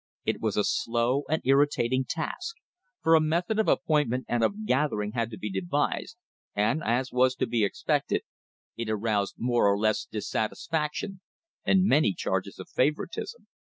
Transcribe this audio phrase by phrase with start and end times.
[0.25, 2.55] It was a slow and irritating task,
[3.03, 6.17] for a method of apportionment and of gathering had to be devised,
[6.55, 8.23] and, as was to be expected,
[8.75, 11.21] it aroused more or less dissatisfaction
[11.65, 13.45] and many charges of favouritism.